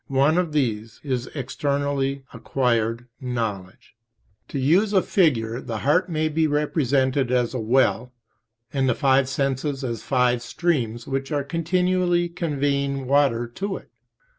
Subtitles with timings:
[0.07, 3.93] One of these is externally acquired knowledge.
[4.47, 8.11] To use a figure, the heart may be represented as a well,
[8.73, 13.91] and the five senses as five streams which are continually conveying water to it.